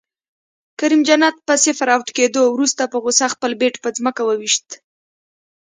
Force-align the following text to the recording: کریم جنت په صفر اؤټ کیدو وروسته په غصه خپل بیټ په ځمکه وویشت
کریم 0.79 1.01
جنت 1.07 1.35
په 1.47 1.53
صفر 1.63 1.87
اؤټ 1.93 2.07
کیدو 2.17 2.41
وروسته 2.55 2.83
په 2.91 2.97
غصه 3.03 3.27
خپل 3.33 3.51
بیټ 3.61 3.75
په 3.83 3.89
ځمکه 3.97 4.21
وویشت 4.25 4.67